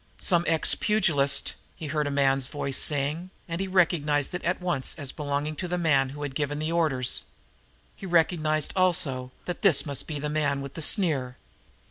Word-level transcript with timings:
"Some 0.17 0.43
ex 0.47 0.73
pugilist," 0.73 1.53
he 1.75 1.85
heard 1.85 2.07
a 2.07 2.09
man's 2.09 2.47
voice 2.47 2.79
saying, 2.79 3.29
and 3.47 3.61
he 3.61 3.67
recognized 3.67 4.33
it 4.33 4.43
at 4.43 4.59
once 4.59 4.95
as 4.97 5.11
belonging 5.11 5.55
to 5.57 5.67
him 5.67 6.09
who 6.09 6.23
had 6.23 6.33
given 6.33 6.57
the 6.57 6.71
orders. 6.71 7.25
He 7.95 8.07
recognized, 8.07 8.73
also, 8.75 9.31
that 9.45 9.63
it 9.63 9.85
must 9.85 10.07
be 10.07 10.17
the 10.17 10.27
man 10.27 10.61
with 10.61 10.73
the 10.73 10.81
sneer. 10.81 11.37